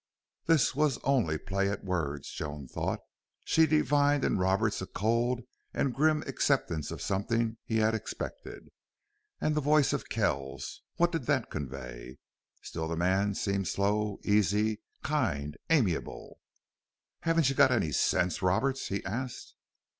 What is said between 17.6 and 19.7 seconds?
any sense, Roberts?" he asked.